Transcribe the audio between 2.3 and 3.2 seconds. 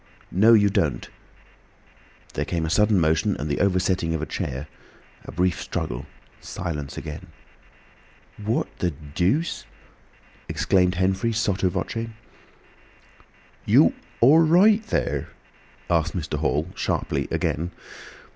There came a sudden